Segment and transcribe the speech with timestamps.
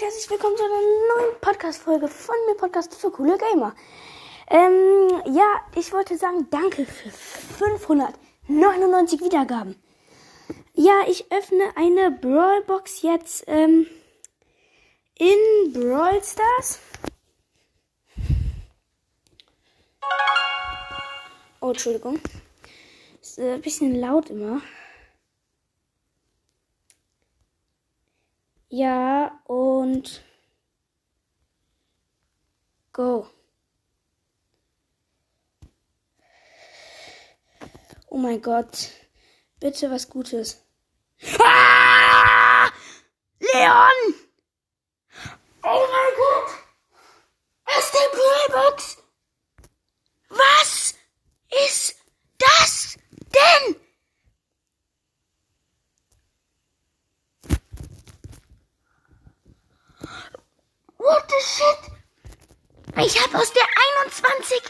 [0.00, 3.74] Leute, herzlich willkommen zu einer neuen Podcast-Folge von mir, Podcast für coole Gamer.
[4.48, 9.76] Ähm, ja, ich wollte sagen, danke für 599 Wiedergaben.
[10.74, 13.86] Ja, ich öffne eine Brawlbox jetzt ähm,
[15.18, 15.36] in
[15.72, 16.78] Brawl Stars.
[21.60, 22.18] Oh, Entschuldigung.
[23.20, 24.62] Ist äh, ein bisschen laut immer.
[28.72, 30.22] Ja, und
[32.92, 33.28] go.
[38.06, 38.90] Oh mein Gott.
[39.58, 40.64] Bitte was Gutes.
[41.40, 42.70] Ah!
[43.40, 44.14] Leon!
[45.64, 46.54] Oh mein Gott!
[47.64, 48.08] Aus der
[48.52, 48.98] Brawlbox!
[50.28, 50.94] Was
[51.66, 51.96] ist
[52.38, 52.96] das
[53.34, 53.80] denn?
[60.98, 63.06] What the shit?
[63.06, 63.66] Ich habe aus der
[64.04, 64.62] 21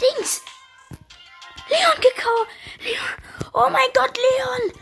[0.00, 0.42] Dings
[1.68, 2.50] Leon gekauft.
[2.80, 3.14] Leon.
[3.52, 4.72] Oh mein Gott, Leon.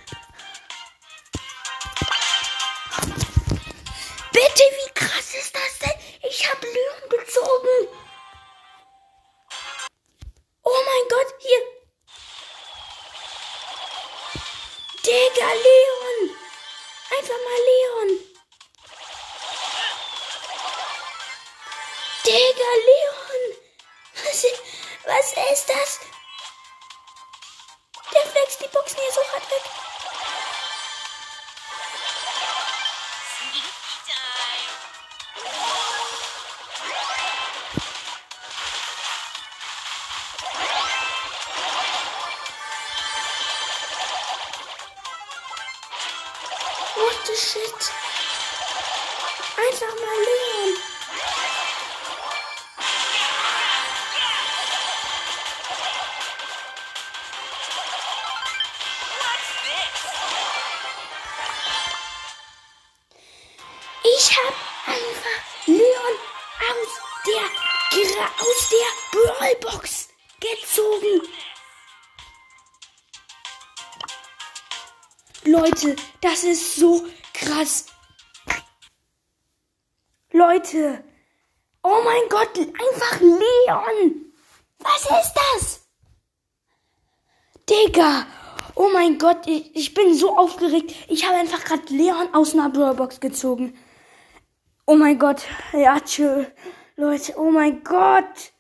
[4.33, 5.99] Bitte, wie krass ist das denn?
[6.23, 7.89] Ich habe Leon gezogen.
[10.63, 11.63] Oh mein Gott, hier.
[15.05, 16.37] Digga, Leon.
[17.17, 18.36] Einfach mal Leon.
[22.27, 23.57] Digga, Leon.
[24.25, 24.45] Was,
[25.05, 26.01] was ist das?
[28.13, 29.63] Der flext die Boxen hier so hart weg.
[46.97, 47.93] What the shit?
[49.57, 50.96] Einfach mal Leon.
[64.15, 64.55] Ich hab
[64.87, 66.17] einfach Leon
[66.61, 66.93] aus
[67.27, 67.43] der
[68.39, 70.09] aus der Brawlbox
[70.39, 71.23] gezogen.
[75.45, 77.87] Leute, das ist so krass.
[80.31, 81.03] Leute,
[81.83, 84.33] oh mein Gott, einfach Leon.
[84.79, 85.89] Was ist das?
[87.69, 88.27] Digga,
[88.77, 90.95] oh mein Gott, ich, ich bin so aufgeregt.
[91.09, 93.77] Ich habe einfach gerade Leon aus einer Brawlbox gezogen.
[94.89, 95.43] Oh mein Gott,
[95.73, 96.45] ja, tschö.
[96.95, 98.53] Leute, oh mein Gott.